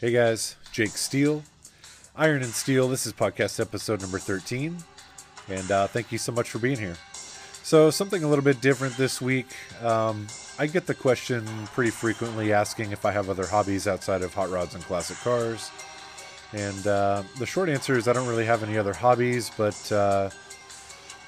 Hey 0.00 0.12
guys, 0.12 0.56
Jake 0.72 0.96
Steele, 0.96 1.42
Iron 2.16 2.42
and 2.42 2.52
Steel. 2.52 2.88
This 2.88 3.04
is 3.04 3.12
podcast 3.12 3.60
episode 3.60 4.00
number 4.00 4.18
13, 4.18 4.78
and 5.50 5.70
uh, 5.70 5.88
thank 5.88 6.10
you 6.10 6.16
so 6.16 6.32
much 6.32 6.48
for 6.48 6.58
being 6.58 6.78
here. 6.78 6.96
So, 7.62 7.90
something 7.90 8.24
a 8.24 8.26
little 8.26 8.42
bit 8.42 8.62
different 8.62 8.96
this 8.96 9.20
week. 9.20 9.48
Um, 9.82 10.26
I 10.58 10.68
get 10.68 10.86
the 10.86 10.94
question 10.94 11.46
pretty 11.74 11.90
frequently 11.90 12.50
asking 12.50 12.92
if 12.92 13.04
I 13.04 13.10
have 13.10 13.28
other 13.28 13.44
hobbies 13.44 13.86
outside 13.86 14.22
of 14.22 14.32
hot 14.32 14.48
rods 14.48 14.74
and 14.74 14.82
classic 14.84 15.18
cars. 15.18 15.70
And 16.54 16.86
uh, 16.86 17.22
the 17.38 17.44
short 17.44 17.68
answer 17.68 17.98
is 17.98 18.08
I 18.08 18.14
don't 18.14 18.26
really 18.26 18.46
have 18.46 18.62
any 18.62 18.78
other 18.78 18.94
hobbies, 18.94 19.50
but 19.54 19.92
uh, 19.92 20.30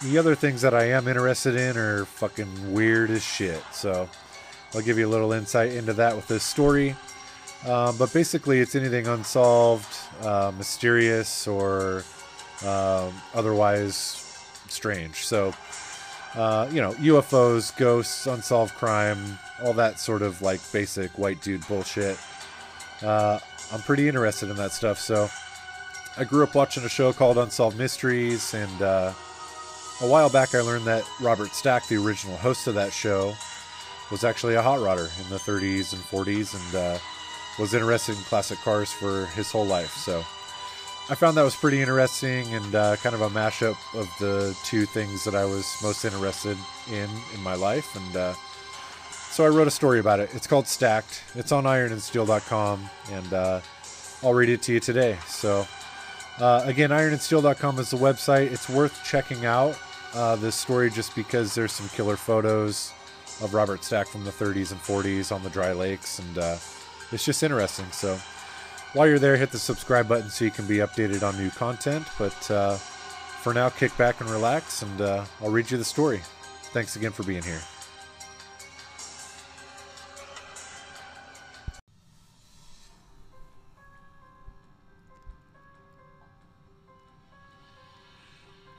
the 0.01 0.17
other 0.17 0.35
things 0.35 0.63
that 0.63 0.73
I 0.73 0.85
am 0.85 1.09
interested 1.09 1.57
in 1.57 1.77
are 1.77 2.07
fucking 2.07 2.73
weird 2.73 3.11
as 3.11 3.23
shit. 3.23 3.63
So, 3.71 4.09
I'll 4.75 4.81
give 4.81 4.97
you 4.97 5.07
a 5.07 5.13
little 5.13 5.35
insight 5.35 5.73
into 5.73 5.93
that 5.93 6.17
with 6.17 6.27
this 6.27 6.43
story. 6.43 6.97
Um, 7.67 7.97
but 7.97 8.13
basically, 8.13 8.59
it's 8.59 8.75
anything 8.75 9.07
unsolved, 9.07 9.97
uh, 10.23 10.53
mysterious, 10.57 11.47
or 11.47 12.05
um, 12.65 13.13
otherwise 13.35 14.19
strange. 14.69 15.27
So, 15.27 15.55
uh, 16.35 16.69
you 16.73 16.81
know, 16.81 16.93
UFOs, 16.95 17.77
ghosts, 17.77 18.27
unsolved 18.27 18.75
crime, 18.75 19.39
all 19.63 19.73
that 19.75 20.01
sort 20.01 20.23
of 20.23 20.43
like 20.43 20.61
basic 20.73 21.17
white 21.19 21.41
dude 21.41 21.67
bullshit. 21.69 22.19
Uh, 23.01 23.39
I'm 23.73 23.81
pretty 23.83 24.09
interested 24.09 24.51
in 24.51 24.57
that 24.57 24.73
stuff. 24.73 24.99
So, 24.99 25.29
I 26.19 26.25
grew 26.25 26.43
up 26.43 26.55
watching 26.55 26.85
a 26.85 26.91
show 26.91 27.13
called 27.13 27.39
Unsolved 27.39 27.79
Mysteries, 27.79 28.53
and 28.53 28.83
uh, 28.83 29.13
a 30.03 30.07
while 30.07 30.29
back 30.29 30.55
I 30.55 30.61
learned 30.61 30.85
that 30.85 31.05
Robert 31.21 31.55
Stack, 31.55 31.89
the 31.89 31.97
original 31.97 32.37
host 32.37 32.67
of 32.67 32.75
that 32.75 32.93
show, 32.93 33.35
was 34.11 34.23
actually 34.23 34.55
a 34.55 34.63
hot 34.63 34.81
rodder 34.81 35.09
in 35.23 35.31
the 35.31 35.39
30s 35.39 35.95
and 35.95 36.03
40s, 36.03 36.55
and 36.55 36.75
uh, 36.75 36.99
was 37.59 37.75
interested 37.75 38.17
in 38.17 38.23
classic 38.25 38.59
cars 38.59 38.93
for 38.93 39.27
his 39.27 39.51
whole 39.51 39.67
life. 39.67 39.93
So 39.93 40.25
I 41.11 41.15
found 41.15 41.37
that 41.37 41.43
was 41.43 41.57
pretty 41.57 41.81
interesting 41.81 42.55
and 42.55 42.75
uh, 42.75 42.97
kind 42.97 43.15
of 43.15 43.23
a 43.23 43.29
mashup 43.29 43.77
of 43.95 44.09
the 44.19 44.57
two 44.65 44.87
things 44.87 45.25
that 45.25 45.35
I 45.35 45.45
was 45.45 45.77
most 45.83 46.05
interested 46.05 46.57
in 46.91 47.09
in 47.35 47.43
my 47.43 47.55
life. 47.55 47.97
And 47.97 48.17
uh, 48.17 48.35
so 49.11 49.45
I 49.45 49.49
wrote 49.49 49.67
a 49.67 49.73
story 49.73 49.99
about 49.99 50.21
it. 50.21 50.31
It's 50.35 50.47
called 50.47 50.67
Stacked. 50.67 51.23
It's 51.35 51.53
on 51.53 51.65
ironandsteel.com, 51.65 52.89
and 53.11 53.33
uh, 53.33 53.61
I'll 54.23 54.35
read 54.35 54.49
it 54.49 54.63
to 54.63 54.73
you 54.73 54.81
today. 54.81 55.19
So 55.27 55.67
uh, 56.39 56.63
again, 56.65 56.91
ironandsteel.com 56.91 57.79
is 57.79 57.91
the 57.91 57.97
website. 57.97 58.53
It's 58.53 58.69
worth 58.69 59.03
checking 59.05 59.45
out 59.45 59.79
uh, 60.15 60.37
this 60.37 60.55
story 60.55 60.91
just 60.91 61.15
because 61.15 61.55
there's 61.55 61.73
some 61.73 61.89
killer 61.91 62.17
photos 62.17 62.93
of 63.43 63.55
Robert 63.55 63.83
Stack 63.85 64.07
from 64.07 64.25
the 64.25 64.31
30s 64.31 64.71
and 64.71 64.81
40s 64.81 65.35
on 65.35 65.43
the 65.43 65.51
dry 65.51 65.73
lakes 65.73 66.19
and 66.19 66.39
uh, 66.39 66.57
it's 67.13 67.25
just 67.25 67.43
interesting. 67.43 67.87
So 67.93 68.19
while 68.95 69.07
you're 69.07 69.19
there, 69.19 69.37
hit 69.37 69.51
the 69.51 69.59
subscribe 69.59 70.09
button 70.09 70.31
so 70.31 70.45
you 70.45 70.51
can 70.51 70.67
be 70.67 70.79
updated 70.79 71.23
on 71.23 71.37
new 71.39 71.51
content. 71.51 72.07
But 72.19 72.51
uh, 72.51 72.77
for 72.77 73.55
now, 73.55 73.69
kick 73.69 73.97
back 73.97 74.21
and 74.21 74.31
relax, 74.31 74.83
and 74.83 75.01
uh, 75.01 75.25
I'll 75.41 75.51
read 75.51 75.71
you 75.71 75.79
the 75.79 75.85
story. 75.85 76.21
Thanks 76.73 76.97
again 76.97 77.13
for 77.13 77.23
being 77.23 77.43
here. 77.43 77.61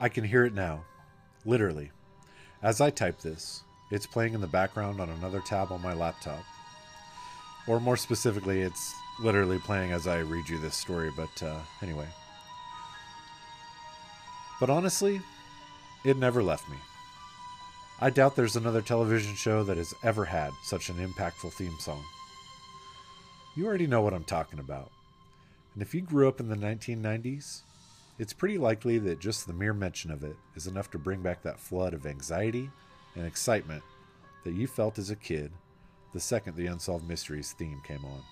I 0.00 0.08
can 0.08 0.24
hear 0.24 0.44
it 0.44 0.52
now, 0.52 0.84
literally. 1.46 1.90
As 2.62 2.80
I 2.80 2.90
type 2.90 3.20
this, 3.20 3.62
it's 3.90 4.06
playing 4.06 4.34
in 4.34 4.40
the 4.40 4.46
background 4.46 5.00
on 5.00 5.08
another 5.08 5.40
tab 5.40 5.72
on 5.72 5.80
my 5.80 5.94
laptop. 5.94 6.44
Or 7.66 7.80
more 7.80 7.96
specifically, 7.96 8.60
it's 8.60 8.94
literally 9.18 9.58
playing 9.58 9.92
as 9.92 10.06
I 10.06 10.18
read 10.20 10.48
you 10.48 10.58
this 10.58 10.76
story, 10.76 11.10
but 11.16 11.42
uh, 11.42 11.58
anyway. 11.82 12.06
But 14.60 14.70
honestly, 14.70 15.20
it 16.04 16.16
never 16.16 16.42
left 16.42 16.68
me. 16.68 16.76
I 18.00 18.10
doubt 18.10 18.36
there's 18.36 18.56
another 18.56 18.82
television 18.82 19.34
show 19.34 19.62
that 19.64 19.76
has 19.76 19.94
ever 20.02 20.24
had 20.24 20.50
such 20.62 20.88
an 20.90 20.96
impactful 20.96 21.52
theme 21.52 21.76
song. 21.78 22.04
You 23.56 23.66
already 23.66 23.86
know 23.86 24.02
what 24.02 24.12
I'm 24.12 24.24
talking 24.24 24.58
about. 24.58 24.90
And 25.74 25.82
if 25.82 25.94
you 25.94 26.02
grew 26.02 26.28
up 26.28 26.40
in 26.40 26.48
the 26.48 26.56
1990s, 26.56 27.62
it's 28.18 28.32
pretty 28.32 28.58
likely 28.58 28.98
that 28.98 29.20
just 29.20 29.46
the 29.46 29.52
mere 29.52 29.72
mention 29.72 30.10
of 30.10 30.22
it 30.22 30.36
is 30.54 30.66
enough 30.66 30.90
to 30.90 30.98
bring 30.98 31.22
back 31.22 31.42
that 31.42 31.58
flood 31.58 31.94
of 31.94 32.06
anxiety 32.06 32.70
and 33.16 33.26
excitement 33.26 33.82
that 34.44 34.54
you 34.54 34.66
felt 34.66 34.98
as 34.98 35.10
a 35.10 35.16
kid 35.16 35.50
the 36.14 36.20
second 36.20 36.56
the 36.56 36.68
Unsolved 36.68 37.06
Mysteries 37.06 37.52
theme 37.52 37.82
came 37.84 38.04
on. 38.04 38.22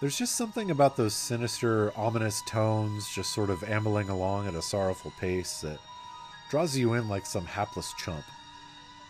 There's 0.00 0.18
just 0.18 0.34
something 0.34 0.72
about 0.72 0.96
those 0.96 1.14
sinister, 1.14 1.92
ominous 1.96 2.42
tones 2.48 3.08
just 3.14 3.32
sort 3.32 3.48
of 3.48 3.62
ambling 3.62 4.08
along 4.08 4.48
at 4.48 4.56
a 4.56 4.60
sorrowful 4.60 5.12
pace 5.20 5.60
that 5.60 5.78
draws 6.50 6.76
you 6.76 6.94
in 6.94 7.08
like 7.08 7.24
some 7.24 7.46
hapless 7.46 7.94
chump, 7.96 8.24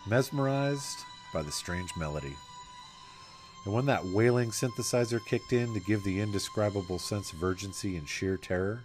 mesmerized 0.07 0.99
by 1.33 1.41
the 1.41 1.51
strange 1.51 1.89
melody. 1.97 2.35
And 3.65 3.73
when 3.73 3.87
that 3.87 4.05
wailing 4.05 4.51
synthesizer 4.51 5.25
kicked 5.25 5.53
in 5.53 5.73
to 5.73 5.79
give 5.79 6.03
the 6.03 6.19
indescribable 6.19 6.99
sense 6.99 7.33
of 7.33 7.43
urgency 7.43 7.97
and 7.97 8.07
sheer 8.07 8.37
terror, 8.37 8.83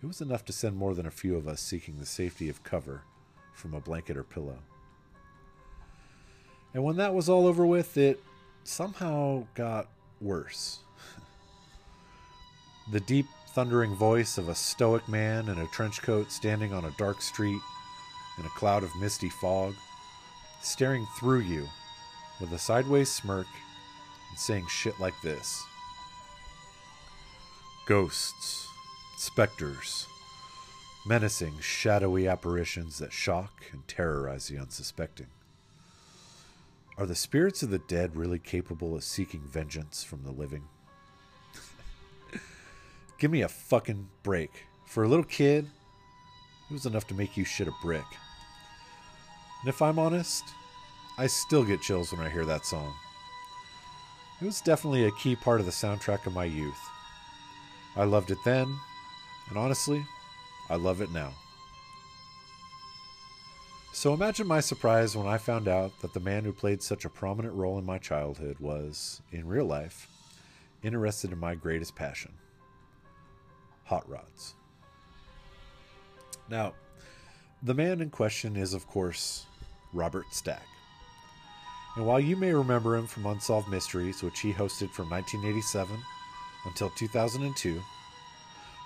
it 0.00 0.06
was 0.06 0.20
enough 0.20 0.44
to 0.44 0.52
send 0.52 0.76
more 0.76 0.94
than 0.94 1.06
a 1.06 1.10
few 1.10 1.36
of 1.36 1.48
us 1.48 1.60
seeking 1.60 1.98
the 1.98 2.06
safety 2.06 2.48
of 2.48 2.62
cover 2.62 3.02
from 3.52 3.74
a 3.74 3.80
blanket 3.80 4.16
or 4.16 4.22
pillow. 4.22 4.58
And 6.74 6.84
when 6.84 6.96
that 6.96 7.14
was 7.14 7.28
all 7.28 7.46
over 7.46 7.66
with, 7.66 7.96
it 7.96 8.22
somehow 8.64 9.44
got 9.54 9.88
worse. 10.20 10.78
the 12.92 13.00
deep, 13.00 13.26
thundering 13.54 13.94
voice 13.94 14.38
of 14.38 14.48
a 14.48 14.54
stoic 14.54 15.08
man 15.08 15.48
in 15.48 15.58
a 15.58 15.66
trench 15.68 16.02
coat 16.02 16.30
standing 16.30 16.72
on 16.72 16.84
a 16.84 16.94
dark 16.96 17.20
street 17.20 17.60
in 18.38 18.46
a 18.46 18.50
cloud 18.50 18.84
of 18.84 18.94
misty 18.96 19.28
fog, 19.28 19.74
staring 20.62 21.06
through 21.18 21.40
you 21.40 21.68
with 22.40 22.52
a 22.52 22.58
sideways 22.58 23.10
smirk 23.10 23.46
and 24.30 24.38
saying 24.38 24.66
shit 24.68 24.98
like 25.00 25.14
this 25.22 25.64
Ghosts, 27.86 28.68
specters, 29.16 30.06
menacing, 31.04 31.58
shadowy 31.58 32.28
apparitions 32.28 32.98
that 32.98 33.12
shock 33.12 33.64
and 33.72 33.86
terrorize 33.88 34.46
the 34.46 34.58
unsuspecting. 34.58 35.26
Are 37.00 37.06
the 37.06 37.14
spirits 37.14 37.62
of 37.62 37.70
the 37.70 37.78
dead 37.78 38.14
really 38.14 38.38
capable 38.38 38.94
of 38.94 39.02
seeking 39.02 39.40
vengeance 39.40 40.04
from 40.04 40.22
the 40.22 40.30
living? 40.30 40.64
Give 43.18 43.30
me 43.30 43.40
a 43.40 43.48
fucking 43.48 44.06
break. 44.22 44.66
For 44.84 45.04
a 45.04 45.08
little 45.08 45.24
kid, 45.24 45.64
it 46.68 46.72
was 46.74 46.84
enough 46.84 47.06
to 47.06 47.14
make 47.14 47.38
you 47.38 47.44
shit 47.46 47.68
a 47.68 47.72
brick. 47.80 48.04
And 49.62 49.70
if 49.70 49.80
I'm 49.80 49.98
honest, 49.98 50.44
I 51.16 51.26
still 51.26 51.64
get 51.64 51.80
chills 51.80 52.12
when 52.12 52.20
I 52.20 52.28
hear 52.28 52.44
that 52.44 52.66
song. 52.66 52.92
It 54.42 54.44
was 54.44 54.60
definitely 54.60 55.06
a 55.06 55.12
key 55.12 55.36
part 55.36 55.60
of 55.60 55.64
the 55.64 55.72
soundtrack 55.72 56.26
of 56.26 56.34
my 56.34 56.44
youth. 56.44 56.80
I 57.96 58.04
loved 58.04 58.30
it 58.30 58.38
then, 58.44 58.76
and 59.48 59.56
honestly, 59.56 60.04
I 60.68 60.76
love 60.76 61.00
it 61.00 61.12
now. 61.12 61.32
So 63.92 64.14
imagine 64.14 64.46
my 64.46 64.60
surprise 64.60 65.16
when 65.16 65.26
I 65.26 65.36
found 65.36 65.66
out 65.66 65.92
that 66.00 66.14
the 66.14 66.20
man 66.20 66.44
who 66.44 66.52
played 66.52 66.80
such 66.80 67.04
a 67.04 67.10
prominent 67.10 67.54
role 67.54 67.76
in 67.76 67.84
my 67.84 67.98
childhood 67.98 68.58
was, 68.60 69.20
in 69.32 69.46
real 69.48 69.64
life, 69.64 70.08
interested 70.82 71.32
in 71.32 71.38
my 71.38 71.54
greatest 71.54 71.94
passion 71.96 72.32
hot 73.84 74.08
rods. 74.08 74.54
Now, 76.48 76.74
the 77.64 77.74
man 77.74 78.00
in 78.00 78.08
question 78.08 78.54
is, 78.54 78.72
of 78.72 78.86
course, 78.86 79.46
Robert 79.92 80.26
Stack. 80.30 80.62
And 81.96 82.06
while 82.06 82.20
you 82.20 82.36
may 82.36 82.54
remember 82.54 82.96
him 82.96 83.08
from 83.08 83.26
Unsolved 83.26 83.68
Mysteries, 83.68 84.22
which 84.22 84.38
he 84.38 84.52
hosted 84.52 84.92
from 84.92 85.10
1987 85.10 85.96
until 86.66 86.90
2002, 86.90 87.82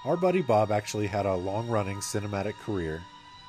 our 0.07 0.17
buddy 0.17 0.41
Bob 0.41 0.73
actually 0.73 1.07
had 1.07 1.27
a 1.27 1.35
long 1.35 1.69
running 1.69 1.99
cinematic 1.99 2.55
career 2.55 3.03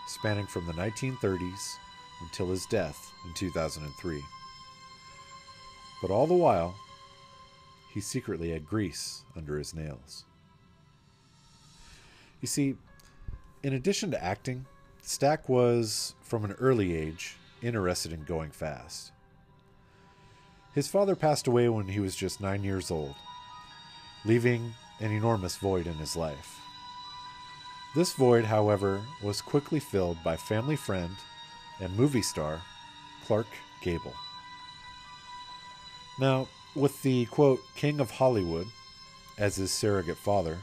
spanning 0.07 0.47
from 0.47 0.65
the 0.65 0.73
1930s 0.73 1.75
until 2.21 2.49
his 2.49 2.65
death 2.65 3.11
in 3.25 3.33
2003. 3.33 4.21
But 6.01 6.11
all 6.11 6.27
the 6.27 6.33
while, 6.33 6.75
he 7.93 8.01
secretly 8.01 8.51
had 8.51 8.65
grease 8.65 9.23
under 9.35 9.57
his 9.57 9.73
nails. 9.73 10.25
You 12.41 12.47
see, 12.47 12.75
in 13.63 13.73
addition 13.73 14.11
to 14.11 14.23
acting, 14.23 14.65
Stack 15.01 15.47
was, 15.47 16.15
from 16.21 16.45
an 16.45 16.51
early 16.53 16.95
age, 16.95 17.37
interested 17.61 18.11
in 18.11 18.23
going 18.23 18.51
fast. 18.51 19.11
His 20.73 20.87
father 20.87 21.15
passed 21.15 21.47
away 21.47 21.69
when 21.69 21.87
he 21.87 21.99
was 21.99 22.15
just 22.15 22.41
nine 22.41 22.63
years 22.63 22.91
old, 22.91 23.15
leaving 24.25 24.73
an 24.99 25.11
enormous 25.11 25.55
void 25.55 25.87
in 25.87 25.93
his 25.93 26.15
life. 26.15 26.59
This 27.95 28.11
void, 28.11 28.43
however, 28.43 29.01
was 29.23 29.41
quickly 29.41 29.79
filled 29.79 30.21
by 30.21 30.35
family 30.35 30.75
friend 30.75 31.15
and 31.79 31.95
movie 31.95 32.21
star 32.21 32.61
Clark 33.25 33.47
Gable. 33.81 34.13
Now, 36.19 36.49
with 36.75 37.01
the 37.03 37.25
quote 37.27 37.61
King 37.77 38.01
of 38.01 38.11
Hollywood 38.11 38.67
as 39.37 39.55
his 39.55 39.71
surrogate 39.71 40.17
father, 40.17 40.57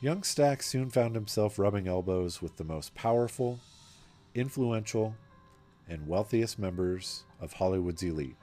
young 0.00 0.22
Stack 0.22 0.62
soon 0.62 0.88
found 0.88 1.16
himself 1.16 1.58
rubbing 1.58 1.88
elbows 1.88 2.40
with 2.40 2.56
the 2.58 2.64
most 2.64 2.94
powerful, 2.94 3.58
influential, 4.36 5.16
and 5.88 6.06
wealthiest 6.06 6.60
members 6.60 7.24
of 7.40 7.54
Hollywood's 7.54 8.04
elite. 8.04 8.36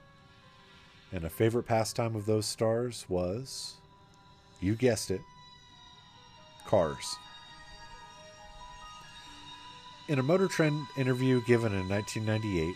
And 1.14 1.24
a 1.24 1.30
favorite 1.30 1.64
pastime 1.68 2.18
of 2.18 2.26
those 2.26 2.46
stars 2.46 3.06
was, 3.08 3.76
you 4.60 4.76
guessed 4.76 5.10
it, 5.10 5.22
cars. 6.68 7.16
In 10.08 10.20
a 10.20 10.24
Motor 10.24 10.48
Trend 10.48 10.86
interview 10.98 11.42
given 11.42 11.74
in 11.74 11.90
1998, 11.90 12.76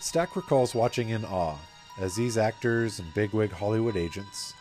Stack 0.00 0.34
recalls 0.34 0.74
watching 0.74 1.10
in 1.10 1.22
awe 1.22 1.58
as 1.98 2.14
these 2.14 2.38
actors 2.38 2.98
and 2.98 3.12
bigwig 3.12 3.52
Hollywood 3.52 3.94
agents 3.94 4.54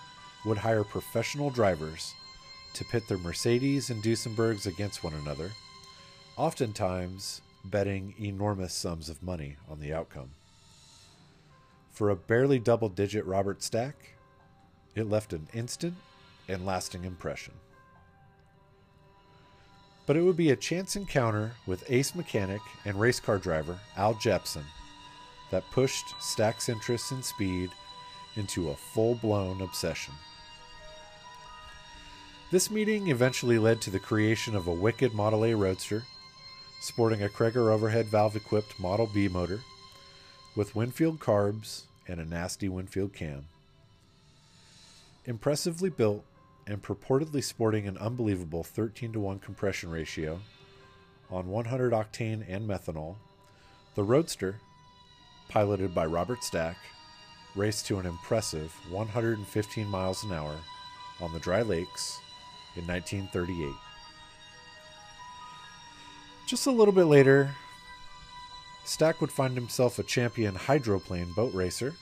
would 0.43 0.57
hire 0.57 0.83
professional 0.83 1.49
drivers 1.49 2.15
to 2.73 2.83
pit 2.83 3.07
their 3.07 3.17
Mercedes 3.17 3.89
and 3.89 4.03
Duesenbergs 4.03 4.67
against 4.67 5.05
one 5.05 5.13
another, 5.13 5.51
oftentimes 6.35 7.41
betting 7.63 8.13
enormous 8.19 8.73
sums 8.73 9.07
of 9.07 9.23
money 9.23 9.55
on 9.69 9.79
the 9.79 9.93
outcome. 9.93 10.31
For 11.93 12.09
a 12.09 12.15
barely 12.17 12.59
double 12.59 12.89
digit 12.89 13.25
Robert 13.25 13.63
Stack, 13.63 14.15
it 14.95 15.09
left 15.09 15.31
an 15.31 15.47
instant 15.53 15.95
and 16.49 16.65
lasting 16.65 17.05
impression. 17.05 17.53
But 20.05 20.17
it 20.17 20.21
would 20.21 20.35
be 20.35 20.51
a 20.51 20.55
chance 20.55 20.95
encounter 20.95 21.53
with 21.65 21.89
ace 21.89 22.13
mechanic 22.13 22.61
and 22.85 22.99
race 22.99 23.19
car 23.19 23.37
driver 23.37 23.79
Al 23.95 24.15
Jepson 24.15 24.65
that 25.51 25.69
pushed 25.71 26.05
Stack's 26.21 26.67
interest 26.67 27.11
in 27.11 27.23
speed 27.23 27.69
into 28.35 28.69
a 28.69 28.75
full 28.75 29.15
blown 29.15 29.61
obsession. 29.61 30.13
This 32.51 32.69
meeting 32.69 33.07
eventually 33.07 33.57
led 33.57 33.81
to 33.81 33.89
the 33.89 33.99
creation 33.99 34.55
of 34.55 34.67
a 34.67 34.73
wicked 34.73 35.13
Model 35.13 35.45
A 35.45 35.55
Roadster, 35.55 36.03
sporting 36.81 37.23
a 37.23 37.29
Cragar 37.29 37.71
overhead 37.71 38.07
valve 38.07 38.35
equipped 38.35 38.79
Model 38.79 39.09
B 39.11 39.27
motor, 39.27 39.61
with 40.55 40.75
Winfield 40.75 41.19
carbs 41.19 41.83
and 42.07 42.19
a 42.19 42.25
nasty 42.25 42.69
Winfield 42.69 43.13
cam. 43.13 43.45
Impressively 45.25 45.89
built, 45.89 46.25
and 46.67 46.81
purportedly 46.81 47.43
sporting 47.43 47.87
an 47.87 47.97
unbelievable 47.97 48.63
13 48.63 49.13
to 49.13 49.19
1 49.19 49.39
compression 49.39 49.89
ratio 49.89 50.39
on 51.29 51.47
100 51.47 51.93
octane 51.93 52.43
and 52.47 52.69
methanol, 52.69 53.15
the 53.95 54.03
Roadster, 54.03 54.59
piloted 55.49 55.93
by 55.93 56.05
Robert 56.05 56.43
Stack, 56.43 56.77
raced 57.55 57.85
to 57.87 57.99
an 57.99 58.05
impressive 58.05 58.73
115 58.89 59.87
miles 59.87 60.23
an 60.23 60.31
hour 60.31 60.55
on 61.21 61.33
the 61.33 61.39
dry 61.39 61.61
lakes 61.61 62.19
in 62.75 62.87
1938. 62.87 63.73
Just 66.47 66.67
a 66.67 66.71
little 66.71 66.93
bit 66.93 67.05
later, 67.05 67.55
Stack 68.83 69.21
would 69.21 69.31
find 69.31 69.55
himself 69.55 69.97
a 69.97 70.03
champion 70.03 70.55
hydroplane 70.55 71.31
boat 71.33 71.53
racer, 71.53 71.93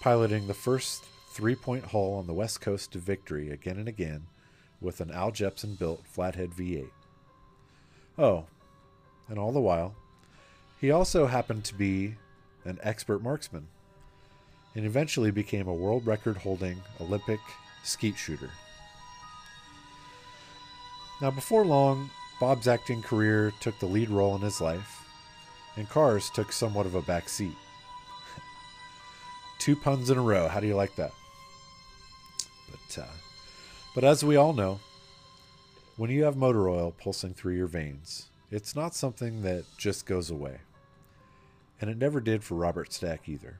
piloting 0.00 0.46
the 0.46 0.54
first 0.54 1.04
three 1.30 1.54
point 1.54 1.86
hull 1.86 2.14
on 2.14 2.26
the 2.26 2.34
west 2.34 2.60
coast 2.60 2.92
to 2.92 2.98
victory 2.98 3.50
again 3.50 3.78
and 3.78 3.88
again 3.88 4.26
with 4.80 5.00
an 5.00 5.10
Al 5.10 5.30
Jepson 5.30 5.74
built 5.74 6.04
flathead 6.04 6.50
V8. 6.50 6.90
Oh, 8.18 8.46
and 9.28 9.38
all 9.38 9.52
the 9.52 9.60
while, 9.60 9.94
he 10.80 10.90
also 10.90 11.26
happened 11.26 11.64
to 11.64 11.74
be 11.74 12.16
an 12.64 12.78
expert 12.82 13.22
marksman 13.22 13.68
and 14.74 14.84
eventually 14.84 15.30
became 15.30 15.68
a 15.68 15.74
world 15.74 16.06
record 16.06 16.36
holding 16.36 16.80
Olympic 17.00 17.40
skeet 17.82 18.16
shooter. 18.16 18.50
Now, 21.20 21.30
before 21.30 21.64
long, 21.64 22.10
Bob's 22.40 22.68
acting 22.68 23.02
career 23.02 23.52
took 23.60 23.78
the 23.78 23.86
lead 23.86 24.08
role 24.08 24.34
in 24.36 24.40
his 24.40 24.60
life, 24.60 25.04
and 25.76 25.88
Cars 25.88 26.30
took 26.30 26.52
somewhat 26.52 26.86
of 26.86 26.94
a 26.94 27.02
back 27.02 27.28
seat. 27.28 27.56
Two 29.58 29.76
puns 29.76 30.08
in 30.08 30.16
a 30.16 30.22
row. 30.22 30.48
How 30.48 30.60
do 30.60 30.66
you 30.66 30.76
like 30.76 30.96
that? 30.96 31.12
But, 33.94 34.04
as 34.04 34.24
we 34.24 34.36
all 34.36 34.52
know, 34.52 34.80
when 35.96 36.10
you 36.10 36.24
have 36.24 36.36
motor 36.36 36.68
oil 36.68 36.94
pulsing 36.98 37.34
through 37.34 37.56
your 37.56 37.66
veins, 37.66 38.30
it's 38.50 38.74
not 38.74 38.94
something 38.94 39.42
that 39.42 39.64
just 39.76 40.06
goes 40.06 40.30
away. 40.30 40.58
And 41.80 41.90
it 41.90 41.98
never 41.98 42.20
did 42.20 42.42
for 42.42 42.54
Robert 42.54 42.92
Stack 42.92 43.28
either. 43.28 43.58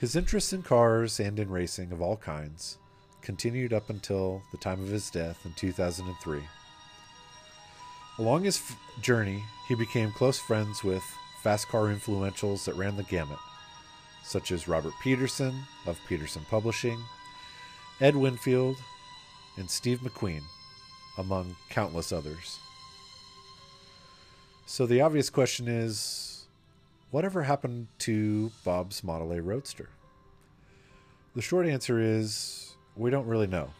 His 0.00 0.14
interest 0.14 0.52
in 0.52 0.62
cars 0.62 1.18
and 1.18 1.38
in 1.38 1.50
racing 1.50 1.92
of 1.92 2.00
all 2.00 2.16
kinds 2.16 2.78
continued 3.20 3.72
up 3.72 3.90
until 3.90 4.42
the 4.52 4.58
time 4.58 4.80
of 4.82 4.88
his 4.88 5.10
death 5.10 5.44
in 5.44 5.52
2003. 5.54 6.40
Along 8.18 8.44
his 8.44 8.58
f- 8.58 8.76
journey, 9.02 9.42
he 9.68 9.74
became 9.74 10.12
close 10.12 10.38
friends 10.38 10.82
with 10.82 11.02
fast 11.42 11.68
car 11.68 11.84
influentials 11.84 12.64
that 12.64 12.76
ran 12.76 12.96
the 12.96 13.02
gamut, 13.04 13.38
such 14.24 14.50
as 14.52 14.68
Robert 14.68 14.94
Peterson 15.02 15.62
of 15.86 15.98
Peterson 16.08 16.44
Publishing, 16.50 16.98
Ed 18.00 18.14
Winfield, 18.14 18.76
and 19.56 19.68
Steve 19.68 20.00
McQueen, 20.00 20.42
among 21.18 21.56
countless 21.68 22.12
others. 22.12 22.58
So 24.66 24.86
the 24.86 25.00
obvious 25.00 25.30
question 25.30 25.66
is 25.66 26.46
whatever 27.10 27.42
happened 27.42 27.88
to 28.00 28.52
Bob's 28.64 29.02
Model 29.02 29.32
A 29.32 29.42
Roadster? 29.42 29.88
The 31.34 31.42
short 31.42 31.66
answer 31.66 32.00
is 32.00 32.76
we 32.96 33.10
don't 33.10 33.26
really 33.26 33.46
know. 33.48 33.70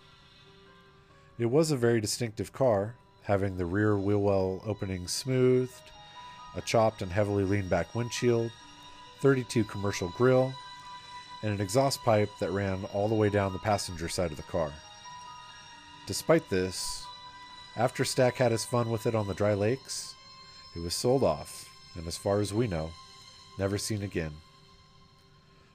It 1.39 1.47
was 1.47 1.71
a 1.71 1.77
very 1.77 2.01
distinctive 2.01 2.53
car, 2.53 2.97
having 3.23 3.57
the 3.57 3.67
rear 3.67 3.97
wheel 3.97 4.19
well 4.19 4.61
opening 4.67 5.07
smoothed, 5.07 5.93
a 6.57 6.61
chopped 6.61 7.03
and 7.03 7.13
heavily 7.13 7.45
leaned 7.45 7.71
back 7.71 7.95
windshield, 7.95 8.51
32 9.21 9.63
commercial 9.65 10.09
grille, 10.17 10.53
and 11.43 11.53
an 11.53 11.61
exhaust 11.61 12.03
pipe 12.03 12.31
that 12.41 12.51
ran 12.51 12.85
all 12.93 13.09
the 13.09 13.15
way 13.15 13.29
down 13.29 13.53
the 13.53 13.59
passenger 13.59 14.09
side 14.09 14.31
of 14.31 14.37
the 14.37 14.43
car. 14.45 14.73
Despite 16.07 16.49
this, 16.49 17.05
after 17.77 18.05
Stack 18.05 18.37
had 18.37 18.51
his 18.53 18.65
fun 18.65 18.91
with 18.91 19.07
it 19.07 19.15
on 19.15 19.29
the 19.29 19.35
dry 19.35 19.55
lakes, 19.55 20.15
it 20.75 20.81
was 20.81 20.95
sold 20.95 21.23
off, 21.23 21.69
and 21.95 22.07
as 22.07 22.17
far 22.17 22.41
as 22.41 22.53
we 22.53 22.67
know, 22.67 22.91
never 23.59 23.79
seen 23.79 24.03
again. 24.03 24.33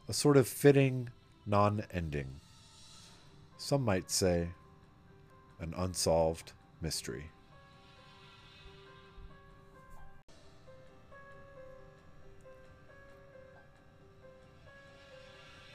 A 0.09 0.13
sort 0.13 0.37
of 0.37 0.47
fitting 0.47 1.09
non 1.45 1.85
ending. 1.91 2.39
Some 3.57 3.83
might 3.83 4.11
say 4.11 4.49
an 5.59 5.73
unsolved 5.77 6.51
mystery. 6.81 7.25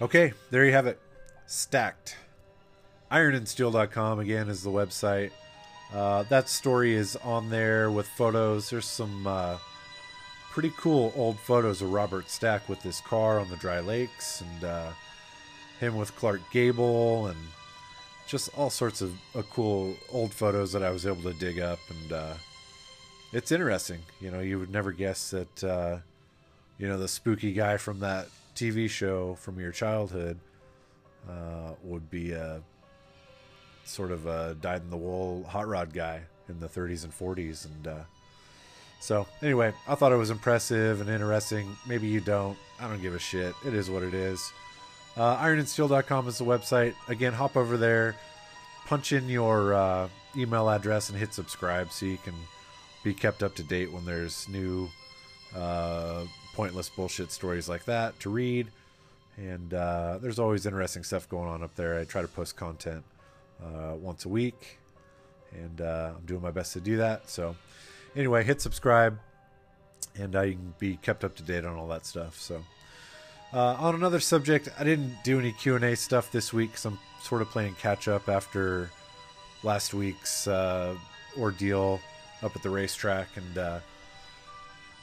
Okay, 0.01 0.33
there 0.53 0.65
you 0.65 0.71
have 0.71 0.87
it. 0.87 1.01
Stacked. 1.49 2.17
Ironandsteel.com 3.11 4.21
again 4.21 4.49
is 4.49 4.63
the 4.63 4.71
website. 4.71 5.33
Uh, 5.93 6.23
that 6.25 6.49
story 6.49 6.95
is 6.95 7.17
on 7.17 7.51
there 7.51 7.91
with 7.91 8.07
photos. 8.07 8.71
There's 8.71 8.87
some 8.87 9.27
uh, 9.27 9.57
pretty 10.51 10.73
cool 10.77 11.13
old 11.17 11.37
photos 11.41 11.83
of 11.83 11.93
Robert 11.93 12.31
Stack 12.31 12.69
with 12.69 12.81
this 12.83 13.01
car 13.01 13.41
on 13.41 13.51
the 13.51 13.57
dry 13.57 13.81
lakes 13.81 14.41
and 14.41 14.65
uh, 14.65 14.91
him 15.81 15.97
with 15.97 16.15
Clark 16.15 16.43
Gable 16.53 17.27
and 17.27 17.39
just 18.29 18.51
all 18.57 18.71
sorts 18.71 19.01
of 19.01 19.13
uh, 19.35 19.43
cool 19.51 19.97
old 20.13 20.33
photos 20.33 20.71
that 20.73 20.85
I 20.85 20.91
was 20.91 21.07
able 21.07 21.23
to 21.23 21.33
dig 21.33 21.59
up. 21.59 21.81
And 21.91 22.13
uh, 22.13 22.35
it's 23.33 23.51
interesting. 23.51 24.03
You 24.21 24.31
know, 24.31 24.41
you 24.41 24.61
would 24.61 24.71
never 24.71 24.93
guess 24.93 25.31
that, 25.31 25.65
uh, 25.65 25.99
you 26.79 26.87
know, 26.87 26.99
the 26.99 27.09
spooky 27.09 27.53
guy 27.53 27.79
from 27.79 27.99
that 27.99 28.29
TV 28.59 28.91
show 28.91 29.37
from 29.37 29.61
your 29.61 29.71
childhood 29.71 30.39
uh, 31.29 31.75
would 31.85 32.11
be 32.11 32.33
a 32.33 32.61
sort 33.85 34.11
of 34.11 34.27
a 34.27 34.57
dyed 34.61 34.83
in 34.83 34.91
the 34.91 34.97
wool 34.97 35.45
hot 35.45 35.69
rod 35.69 35.93
guy 35.95 36.23
in 36.49 36.59
the 36.59 36.69
30s 36.69 37.05
and 37.05 37.17
40s. 37.17 37.67
And 37.67 37.87
uh, 37.87 38.03
so, 39.01 39.29
anyway, 39.43 39.73
I 39.87 39.95
thought 39.95 40.13
it 40.13 40.17
was 40.17 40.31
impressive 40.31 41.01
and 41.01 41.09
interesting. 41.09 41.77
Maybe 41.87 42.09
you 42.09 42.21
don't. 42.21 42.59
I 42.81 42.89
don't 42.89 43.01
give 43.01 43.15
a 43.15 43.19
shit. 43.19 43.55
It 43.65 43.75
is 43.75 43.89
what 43.89 44.03
it 44.03 44.13
is. 44.13 44.53
Uh, 45.17 45.37
ironandsteel.com 45.37 46.27
is 46.27 46.39
the 46.39 46.45
website. 46.45 46.95
Again, 47.09 47.33
hop 47.33 47.57
over 47.57 47.77
there, 47.77 48.17
punch 48.87 49.13
in 49.13 49.29
your 49.29 49.75
uh, 49.75 50.09
email 50.37 50.69
address, 50.69 51.11
and 51.11 51.19
hit 51.19 51.33
subscribe 51.33 51.93
so 51.93 52.07
you 52.07 52.19
can 52.19 52.35
be 53.05 53.15
kept 53.15 53.43
up 53.45 53.55
to 53.55 53.63
date 53.63 53.93
when 53.93 54.05
there's 54.05 54.49
new 54.49 54.89
uh, 55.57 56.25
pointless 56.59 56.89
bullshit 56.89 57.31
stories 57.31 57.69
like 57.69 57.85
that 57.85 58.19
to 58.19 58.29
read. 58.29 58.67
And 59.37 59.73
uh, 59.73 60.19
there's 60.21 60.41
always 60.41 60.67
interesting 60.67 61.05
stuff 61.05 61.29
going 61.29 61.49
on 61.49 61.63
up 61.63 61.75
there. 61.77 62.01
I 62.01 62.05
try 62.05 62.23
to 62.23 62.33
post 62.39 62.57
content 62.57 63.05
uh, 63.63 63.95
once 63.95 64.25
a 64.25 64.29
week, 64.29 64.79
and 65.53 65.81
uh, 65.81 66.11
I'm 66.17 66.27
doing 66.27 66.43
my 66.43 66.51
best 66.51 66.73
to 66.73 66.81
do 66.81 66.97
that. 66.97 67.31
So, 67.31 67.55
anyway, 68.17 68.43
hit 68.43 68.61
subscribe, 68.61 69.15
and 70.19 70.35
uh, 70.35 70.43
you 70.43 70.55
can 70.55 70.75
be 70.81 70.97
kept 70.97 71.23
up 71.23 71.37
to 71.37 71.45
date 71.45 71.65
on 71.65 71.77
all 71.77 71.89
that 71.95 72.05
stuff. 72.05 72.35
So, 72.41 72.65
Uh, 73.51 73.87
on 73.87 73.95
another 73.95 74.21
subject, 74.21 74.69
I 74.79 74.85
didn't 74.85 75.25
do 75.25 75.39
any 75.39 75.53
Q 75.53 75.77
and 75.77 75.85
A 75.85 75.97
stuff 75.97 76.31
this 76.31 76.53
week 76.53 76.71
because 76.73 76.85
I'm 76.85 76.99
sort 77.23 77.41
of 77.41 77.49
playing 77.49 77.77
catch 77.81 78.07
up 78.07 78.29
after 78.29 78.91
last 79.63 79.95
week's 79.95 80.47
uh, 80.47 80.95
ordeal 81.39 82.01
up 82.43 82.55
at 82.57 82.63
the 82.63 82.69
racetrack. 82.69 83.29
And 83.37 83.57
uh, 83.57 83.79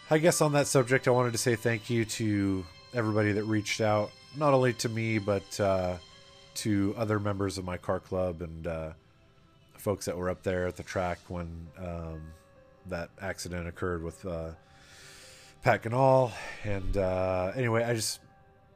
I 0.10 0.20
guess 0.20 0.40
on 0.42 0.52
that 0.54 0.68
subject, 0.68 1.08
I 1.08 1.12
wanted 1.12 1.32
to 1.32 1.40
say 1.40 1.56
thank 1.56 1.90
you 1.90 2.06
to 2.06 2.64
everybody 2.94 3.32
that 3.32 3.44
reached 3.46 3.82
out, 3.82 4.12
not 4.38 4.54
only 4.54 4.74
to 4.74 4.90
me 4.90 5.18
but 5.18 5.60
uh, 5.60 5.98
to 6.56 6.94
other 6.96 7.20
members 7.20 7.58
of 7.58 7.66
my 7.66 7.78
car 7.78 8.00
club 8.00 8.44
and 8.44 8.68
uh, 8.68 8.90
folks 9.78 10.06
that 10.06 10.16
were 10.16 10.30
up 10.30 10.44
there 10.44 10.68
at 10.68 10.76
the 10.76 10.84
track 10.84 11.18
when 11.28 11.68
um, 11.80 12.22
that 12.86 13.10
accident 13.20 13.68
occurred 13.68 14.04
with 14.04 14.24
uh, 14.28 14.50
Pat 15.64 15.82
Ganal. 15.82 16.32
And 16.64 16.96
anyway, 17.58 17.84
I 17.84 17.96
just 17.96 18.20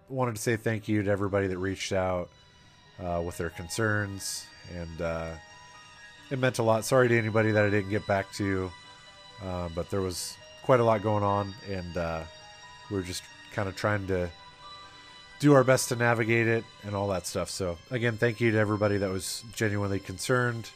wanted 0.09 0.35
to 0.35 0.41
say 0.41 0.55
thank 0.55 0.87
you 0.87 1.03
to 1.03 1.11
everybody 1.11 1.45
that 1.45 1.59
reached 1.59 1.93
out 1.93 2.29
uh, 2.99 3.21
with 3.23 3.37
their 3.37 3.51
concerns, 3.51 4.47
and 4.75 5.01
uh, 5.01 5.29
it 6.31 6.39
meant 6.39 6.57
a 6.57 6.63
lot. 6.63 6.85
Sorry 6.85 7.07
to 7.07 7.17
anybody 7.17 7.51
that 7.51 7.63
I 7.63 7.69
didn't 7.69 7.91
get 7.91 8.07
back 8.07 8.31
to, 8.33 8.71
uh, 9.43 9.69
but 9.75 9.91
there 9.91 10.01
was 10.01 10.35
quite 10.69 10.79
a 10.79 10.83
lot 10.83 11.01
going 11.01 11.23
on, 11.23 11.51
and 11.67 11.97
uh, 11.97 12.21
we 12.91 12.97
are 12.99 13.01
just 13.01 13.23
kind 13.53 13.67
of 13.67 13.75
trying 13.75 14.05
to 14.05 14.29
do 15.39 15.55
our 15.55 15.63
best 15.63 15.89
to 15.89 15.95
navigate 15.95 16.47
it 16.47 16.63
and 16.83 16.95
all 16.95 17.07
that 17.07 17.25
stuff. 17.25 17.49
So 17.49 17.79
again, 17.89 18.17
thank 18.17 18.39
you 18.39 18.51
to 18.51 18.57
everybody 18.59 18.97
that 18.97 19.09
was 19.09 19.43
genuinely 19.55 19.99
concerned 19.99 20.69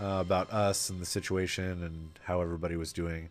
uh, 0.00 0.18
about 0.20 0.52
us 0.52 0.88
and 0.88 1.00
the 1.00 1.04
situation 1.04 1.82
and 1.82 2.10
how 2.22 2.42
everybody 2.42 2.76
was 2.76 2.92
doing. 2.92 3.28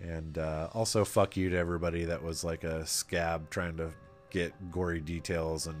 And 0.00 0.36
uh, 0.36 0.68
also, 0.74 1.04
fuck 1.04 1.36
you 1.36 1.48
to 1.50 1.56
everybody 1.56 2.06
that 2.06 2.24
was 2.24 2.42
like 2.42 2.64
a 2.64 2.84
scab 2.84 3.48
trying 3.48 3.76
to 3.76 3.92
get 4.30 4.52
gory 4.72 4.98
details 4.98 5.68
and 5.68 5.76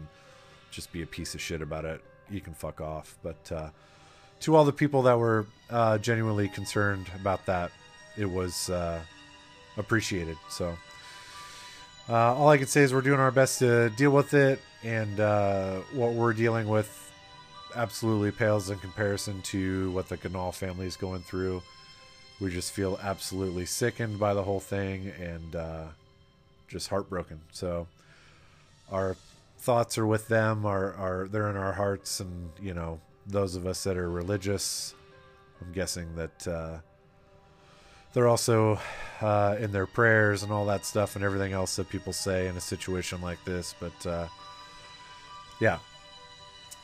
just 0.70 0.92
be 0.92 1.02
a 1.02 1.06
piece 1.06 1.34
of 1.34 1.40
shit 1.40 1.60
about 1.60 1.84
it, 1.84 2.00
you 2.30 2.40
can 2.40 2.54
fuck 2.54 2.80
off. 2.80 3.18
But 3.20 3.50
uh, 3.50 3.70
to 4.42 4.54
all 4.54 4.64
the 4.64 4.72
people 4.72 5.02
that 5.02 5.18
were 5.18 5.44
uh, 5.70 5.98
genuinely 5.98 6.48
concerned 6.48 7.10
about 7.20 7.44
that, 7.46 7.72
it 8.16 8.30
was 8.30 8.70
uh, 8.70 9.00
appreciated. 9.76 10.36
So 10.48 10.76
uh, 12.08 12.34
all 12.34 12.48
I 12.48 12.58
can 12.58 12.66
say 12.66 12.82
is 12.82 12.92
we're 12.94 13.00
doing 13.00 13.20
our 13.20 13.30
best 13.30 13.58
to 13.60 13.90
deal 13.90 14.10
with 14.10 14.34
it, 14.34 14.60
and 14.82 15.18
uh, 15.20 15.80
what 15.92 16.12
we're 16.12 16.32
dealing 16.32 16.68
with 16.68 17.02
absolutely 17.74 18.30
pales 18.30 18.70
in 18.70 18.78
comparison 18.78 19.42
to 19.42 19.90
what 19.90 20.08
the 20.08 20.16
Ganal 20.16 20.54
family 20.54 20.86
is 20.86 20.96
going 20.96 21.22
through. 21.22 21.62
We 22.40 22.50
just 22.50 22.72
feel 22.72 22.98
absolutely 23.02 23.66
sickened 23.66 24.18
by 24.18 24.34
the 24.34 24.42
whole 24.42 24.60
thing 24.60 25.12
and 25.18 25.56
uh, 25.56 25.84
just 26.68 26.88
heartbroken. 26.88 27.40
So 27.50 27.86
our 28.90 29.16
thoughts 29.58 29.98
are 29.98 30.06
with 30.06 30.28
them 30.28 30.64
are 30.64 30.94
are 30.94 31.28
they're 31.28 31.50
in 31.50 31.56
our 31.56 31.72
hearts 31.72 32.20
and 32.20 32.50
you 32.60 32.74
know 32.74 33.00
those 33.26 33.56
of 33.56 33.66
us 33.66 33.82
that 33.84 33.96
are 33.96 34.10
religious 34.10 34.94
i'm 35.60 35.72
guessing 35.72 36.14
that 36.14 36.46
uh, 36.46 36.76
they're 38.16 38.28
also 38.28 38.80
uh, 39.20 39.56
in 39.60 39.72
their 39.72 39.86
prayers 39.86 40.42
and 40.42 40.50
all 40.50 40.64
that 40.64 40.86
stuff 40.86 41.16
and 41.16 41.24
everything 41.24 41.52
else 41.52 41.76
that 41.76 41.86
people 41.90 42.14
say 42.14 42.48
in 42.48 42.56
a 42.56 42.60
situation 42.60 43.20
like 43.20 43.44
this 43.44 43.74
but 43.78 44.06
uh, 44.06 44.26
yeah 45.60 45.78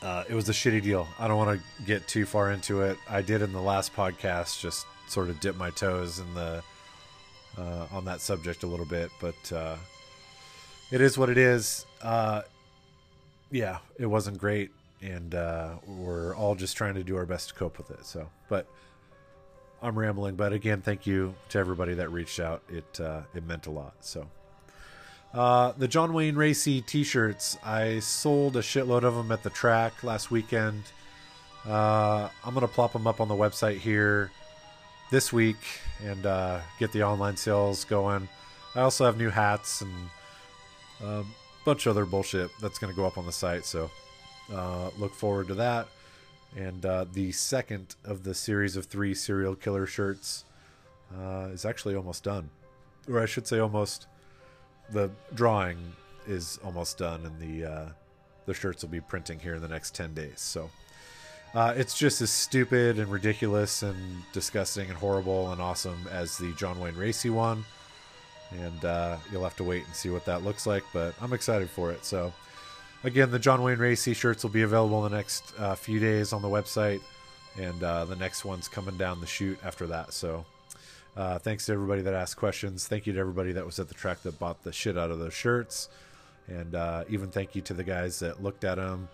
uh, 0.03 0.23
it 0.29 0.35
was 0.35 0.47
a 0.47 0.51
shitty 0.51 0.79
deal 0.83 1.07
i 1.17 1.27
don't 1.27 1.37
want 1.39 1.59
to 1.59 1.83
get 1.85 2.07
too 2.07 2.23
far 2.23 2.51
into 2.51 2.81
it 2.81 2.99
i 3.09 3.19
did 3.19 3.41
in 3.41 3.51
the 3.51 3.61
last 3.61 3.95
podcast 3.95 4.61
just 4.61 4.85
sort 5.07 5.27
of 5.27 5.39
dip 5.39 5.55
my 5.55 5.71
toes 5.71 6.19
in 6.19 6.33
the 6.35 6.61
uh, 7.57 7.87
on 7.91 8.05
that 8.05 8.21
subject 8.21 8.61
a 8.61 8.67
little 8.67 8.85
bit 8.85 9.09
but 9.19 9.51
uh, 9.51 9.75
it 10.91 11.01
is 11.01 11.17
what 11.17 11.31
it 11.31 11.39
is. 11.39 11.87
Uh, 12.03 12.43
yeah, 13.49 13.79
it 13.97 14.05
wasn't 14.05 14.37
great, 14.37 14.69
and 15.01 15.33
we're 15.87 16.35
all 16.35 16.53
just 16.53 16.77
trying 16.77 16.93
to 16.93 17.03
do 17.03 17.17
our 17.17 17.25
best 17.25 17.49
to 17.49 17.55
cope 17.55 17.79
with 17.79 17.89
it. 17.89 18.05
So, 18.05 18.29
but 18.47 18.67
I'm 19.83 19.99
rambling. 19.99 20.35
But 20.35 20.53
again, 20.53 20.81
thank 20.81 21.05
you 21.05 21.35
to 21.49 21.59
everybody 21.59 21.93
that 21.95 22.09
reached 22.09 22.39
out. 22.39 22.63
It 22.69 22.99
uh, 22.99 23.21
it 23.35 23.45
meant 23.45 23.67
a 23.67 23.71
lot. 23.71 23.93
So. 23.99 24.27
Uh, 25.33 25.73
the 25.79 25.87
John 25.87 26.13
Wayne 26.13 26.35
Racy 26.35 26.79
T-shirts. 26.81 27.57
I 27.63 27.99
sold 27.99 28.55
a 28.55 28.61
shitload 28.61 29.03
of 29.03 29.15
them 29.15 29.31
at 29.31 29.41
the 29.41 29.49
track 29.49 30.03
last 30.03 30.29
weekend. 30.29 30.83
Uh, 31.67 32.29
I'm 32.45 32.53
gonna 32.53 32.67
plop 32.67 32.93
them 32.93 33.07
up 33.07 33.19
on 33.19 33.27
the 33.27 33.35
website 33.35 33.77
here 33.77 34.31
this 35.09 35.33
week 35.33 35.57
and 36.05 36.25
uh, 36.25 36.59
get 36.79 36.91
the 36.91 37.03
online 37.03 37.35
sales 37.35 37.83
going. 37.83 38.29
I 38.75 38.81
also 38.81 39.05
have 39.05 39.17
new 39.17 39.29
hats 39.29 39.81
and 39.81 39.93
a 41.01 41.07
um, 41.07 41.33
bunch 41.65 41.85
of 41.85 41.91
other 41.91 42.05
bullshit 42.05 42.51
that's 42.61 42.79
to 42.79 42.93
go 42.93 43.05
up 43.05 43.17
on 43.17 43.25
the 43.25 43.31
site. 43.31 43.65
So 43.65 43.89
uh, 44.53 44.89
look 44.97 45.13
forward 45.13 45.47
to 45.47 45.55
that. 45.55 45.87
And 46.55 46.85
uh, 46.85 47.05
the 47.11 47.31
second 47.31 47.95
of 48.05 48.23
the 48.23 48.33
series 48.33 48.75
of 48.75 48.85
three 48.85 49.13
serial 49.13 49.55
killer 49.55 49.85
shirts 49.85 50.45
uh, 51.15 51.49
is 51.51 51.65
actually 51.65 51.95
almost 51.95 52.23
done, 52.23 52.49
or 53.09 53.21
I 53.21 53.25
should 53.25 53.47
say, 53.47 53.59
almost. 53.59 54.07
The 54.91 55.09
drawing 55.33 55.77
is 56.27 56.59
almost 56.63 56.97
done, 56.97 57.25
and 57.25 57.39
the 57.39 57.71
uh, 57.71 57.85
the 58.45 58.53
shirts 58.53 58.83
will 58.83 58.89
be 58.89 59.01
printing 59.01 59.39
here 59.39 59.55
in 59.55 59.61
the 59.61 59.67
next 59.67 59.95
ten 59.95 60.13
days. 60.13 60.39
So. 60.39 60.69
Uh, 61.55 61.71
it's 61.77 61.95
just 61.95 62.19
as 62.19 62.31
stupid 62.31 62.97
and 62.97 63.11
ridiculous 63.11 63.83
and 63.83 63.95
disgusting 64.33 64.89
and 64.89 64.97
horrible 64.97 65.51
and 65.51 65.61
awesome 65.61 66.07
as 66.11 66.35
the 66.39 66.51
John 66.53 66.79
Wayne 66.79 66.95
Racy 66.95 67.29
one 67.29 67.63
and 68.61 68.85
uh, 68.85 69.17
you'll 69.31 69.43
have 69.43 69.55
to 69.57 69.63
wait 69.63 69.85
and 69.85 69.95
see 69.95 70.09
what 70.09 70.25
that 70.25 70.43
looks 70.43 70.65
like. 70.65 70.83
But 70.93 71.13
I'm 71.21 71.33
excited 71.33 71.69
for 71.69 71.91
it. 71.91 72.05
So, 72.05 72.33
again, 73.03 73.31
the 73.31 73.39
John 73.39 73.61
Wayne 73.61 73.77
Racy 73.77 74.13
shirts 74.13 74.43
will 74.43 74.51
be 74.51 74.61
available 74.61 75.05
in 75.05 75.11
the 75.11 75.17
next 75.17 75.53
uh, 75.57 75.75
few 75.75 75.99
days 75.99 76.33
on 76.33 76.41
the 76.41 76.47
website, 76.47 77.01
and 77.57 77.83
uh, 77.83 78.05
the 78.05 78.15
next 78.15 78.45
one's 78.45 78.67
coming 78.67 78.97
down 78.97 79.19
the 79.19 79.27
chute 79.27 79.59
after 79.63 79.87
that. 79.87 80.13
So, 80.13 80.45
uh, 81.15 81.37
thanks 81.39 81.65
to 81.67 81.73
everybody 81.73 82.01
that 82.01 82.13
asked 82.13 82.37
questions. 82.37 82.87
Thank 82.87 83.05
you 83.05 83.13
to 83.13 83.19
everybody 83.19 83.51
that 83.53 83.65
was 83.65 83.79
at 83.79 83.87
the 83.87 83.93
track 83.93 84.23
that 84.23 84.39
bought 84.39 84.63
the 84.63 84.71
shit 84.71 84.97
out 84.97 85.11
of 85.11 85.19
those 85.19 85.33
shirts, 85.33 85.89
and 86.47 86.75
uh, 86.75 87.03
even 87.09 87.29
thank 87.29 87.55
you 87.55 87.61
to 87.63 87.73
the 87.73 87.83
guys 87.83 88.19
that 88.19 88.41
looked 88.41 88.63
at 88.63 88.75
them, 88.75 89.07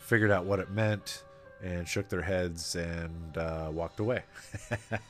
figured 0.00 0.30
out 0.30 0.44
what 0.44 0.58
it 0.58 0.70
meant, 0.70 1.22
and 1.62 1.88
shook 1.88 2.08
their 2.08 2.22
heads 2.22 2.76
and 2.76 3.38
uh, 3.38 3.68
walked 3.72 4.00
away. 4.00 4.22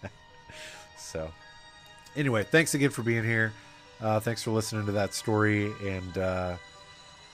so, 0.98 1.30
anyway, 2.14 2.44
thanks 2.44 2.74
again 2.74 2.90
for 2.90 3.02
being 3.02 3.24
here. 3.24 3.52
Uh, 4.00 4.20
thanks 4.20 4.42
for 4.42 4.50
listening 4.50 4.84
to 4.86 4.92
that 4.92 5.14
story. 5.14 5.72
And 5.82 6.18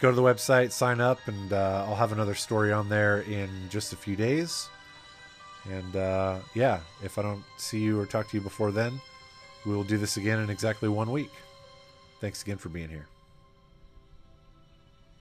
go 0.02 0.10
to 0.10 0.16
the 0.16 0.22
website, 0.22 0.72
sign 0.72 1.00
up, 1.00 1.20
and 1.28 1.52
uh, 1.52 1.84
I'll 1.86 1.94
have 1.94 2.10
another 2.10 2.34
story 2.34 2.72
on 2.72 2.88
there 2.88 3.20
in 3.20 3.48
just 3.70 3.92
a 3.92 3.96
few 3.96 4.16
days. 4.16 4.68
And 5.70 5.94
uh, 5.94 6.38
yeah, 6.54 6.80
if 7.04 7.18
I 7.18 7.22
don't 7.22 7.44
see 7.56 7.78
you 7.78 8.00
or 8.00 8.04
talk 8.04 8.28
to 8.30 8.36
you 8.36 8.40
before 8.40 8.72
then, 8.72 9.00
we 9.64 9.76
will 9.76 9.84
do 9.84 9.96
this 9.96 10.16
again 10.16 10.40
in 10.40 10.50
exactly 10.50 10.88
one 10.88 11.12
week. 11.12 11.30
Thanks 12.20 12.42
again 12.42 12.58
for 12.58 12.68
being 12.68 12.88
here. 12.88 13.06